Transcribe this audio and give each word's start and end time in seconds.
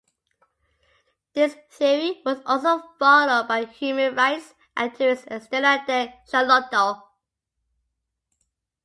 This 1.35 1.55
theory 1.69 2.23
was 2.25 2.39
also 2.47 2.81
followed 2.97 3.47
by 3.47 3.65
human 3.65 4.15
rights 4.15 4.55
activist 4.75 5.27
Estela 5.27 5.85
de 5.85 6.11
Carlotto. 6.27 7.03